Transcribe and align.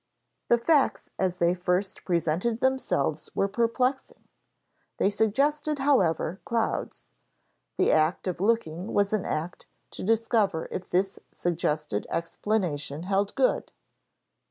The 0.47 0.57
facts 0.57 1.11
as 1.19 1.37
they 1.37 1.53
first 1.53 2.05
presented 2.05 2.59
themselves 2.59 3.29
were 3.35 3.47
perplexing; 3.47 4.23
they 4.97 5.11
suggested, 5.11 5.77
however, 5.77 6.41
clouds. 6.43 7.11
The 7.77 7.91
act 7.91 8.25
of 8.25 8.41
looking 8.41 8.95
was 8.95 9.13
an 9.13 9.25
act 9.25 9.67
to 9.91 10.03
discover 10.03 10.67
if 10.71 10.89
this 10.89 11.19
suggested 11.33 12.07
explanation 12.09 13.03
held 13.03 13.35
good. 13.35 13.71